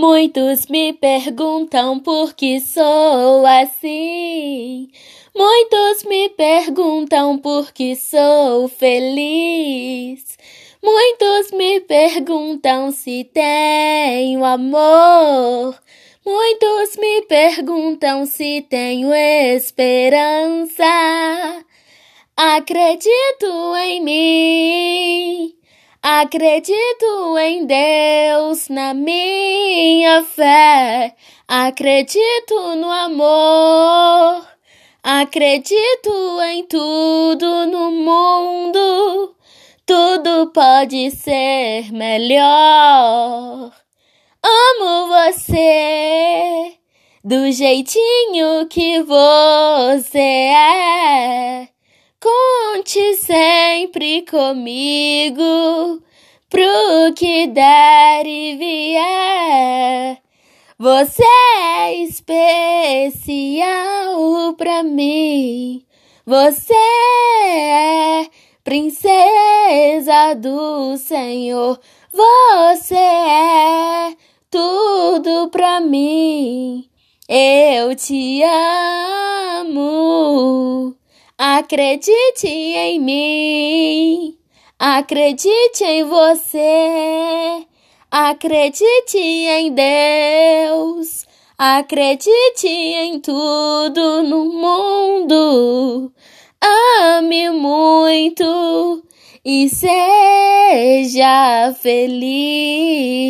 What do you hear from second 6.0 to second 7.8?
me perguntam por